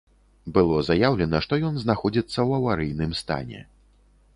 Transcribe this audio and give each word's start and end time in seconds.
Было 0.55 0.79
заяўлена, 0.87 1.43
што 1.47 1.53
ён 1.69 1.77
знаходзіцца 1.83 2.35
ў 2.47 2.51
аварыйным 2.61 3.11
стане. 3.23 3.67